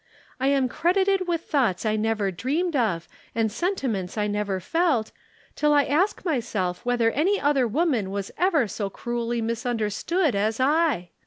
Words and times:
I 0.39 0.47
am 0.47 0.67
credited 0.67 1.27
with 1.27 1.41
thoughts 1.41 1.85
I 1.85 1.95
never 1.95 2.31
dreamed 2.31 2.75
of 2.75 3.07
and 3.35 3.51
sentiments 3.51 4.17
I 4.17 4.25
never 4.25 4.59
felt, 4.59 5.11
till 5.55 5.73
I 5.75 5.83
ask 5.83 6.25
myself 6.25 6.83
whether 6.83 7.11
any 7.11 7.39
other 7.39 7.67
woman 7.67 8.09
was 8.09 8.31
ever 8.35 8.67
so 8.67 8.89
cruelly 8.89 9.43
misunderstood 9.43 10.33
as 10.33 10.59
I? 10.59 11.11